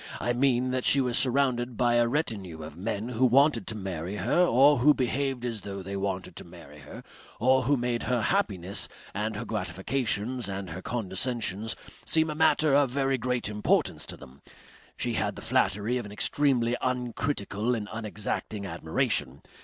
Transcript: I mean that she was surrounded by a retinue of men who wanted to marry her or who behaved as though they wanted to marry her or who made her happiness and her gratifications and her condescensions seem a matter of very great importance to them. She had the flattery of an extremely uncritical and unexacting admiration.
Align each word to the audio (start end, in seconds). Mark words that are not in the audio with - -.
I 0.19 0.33
mean 0.33 0.71
that 0.71 0.83
she 0.83 0.99
was 0.99 1.15
surrounded 1.15 1.77
by 1.77 1.93
a 1.93 2.07
retinue 2.07 2.63
of 2.63 2.75
men 2.75 3.09
who 3.09 3.23
wanted 3.23 3.67
to 3.67 3.75
marry 3.75 4.15
her 4.15 4.43
or 4.45 4.79
who 4.79 4.95
behaved 4.95 5.45
as 5.45 5.61
though 5.61 5.83
they 5.83 5.95
wanted 5.95 6.35
to 6.37 6.43
marry 6.43 6.79
her 6.79 7.03
or 7.39 7.61
who 7.65 7.77
made 7.77 8.01
her 8.09 8.23
happiness 8.23 8.89
and 9.13 9.35
her 9.35 9.45
gratifications 9.45 10.49
and 10.49 10.71
her 10.71 10.81
condescensions 10.81 11.75
seem 12.03 12.31
a 12.31 12.33
matter 12.35 12.73
of 12.73 12.89
very 12.89 13.19
great 13.19 13.47
importance 13.47 14.07
to 14.07 14.17
them. 14.17 14.41
She 14.97 15.13
had 15.13 15.35
the 15.35 15.41
flattery 15.43 15.99
of 15.99 16.07
an 16.07 16.11
extremely 16.11 16.75
uncritical 16.81 17.75
and 17.75 17.87
unexacting 17.89 18.65
admiration. 18.65 19.43